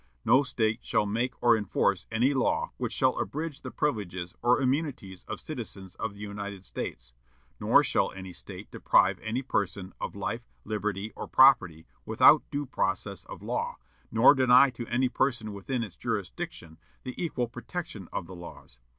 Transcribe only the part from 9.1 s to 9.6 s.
any